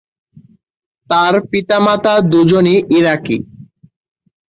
তার 1.09 1.33
পিতা-মাতা 1.49 2.13
দু’জনেই 2.31 2.79
ইরাকি। 2.97 3.37